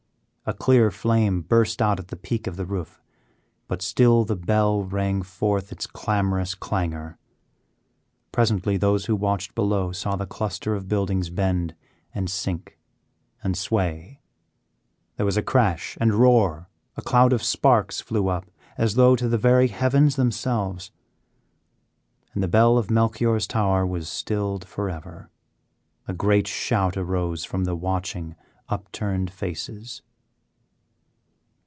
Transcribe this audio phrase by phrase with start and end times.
[0.43, 2.99] A clear flame burst out at the peak of the roof,
[3.69, 7.17] but still the bell rang forth its clamorous clangor.
[8.33, 11.73] Presently those who watched below saw the cluster of buildings bend
[12.13, 12.77] and sink
[13.43, 14.19] and sway;
[15.15, 19.29] there was a crash and roar, a cloud of sparks flew up as though to
[19.29, 20.91] the very heavens themselves,
[22.33, 25.29] and the bell of Melchior's tower was stilled forever.
[26.09, 28.35] A great shout arose from the watching,
[28.69, 30.01] upturned faces.